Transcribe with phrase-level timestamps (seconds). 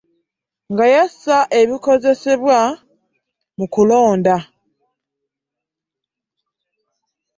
[0.71, 2.59] Ng'ayasa ebikozesebwa
[3.57, 4.35] mu kulonda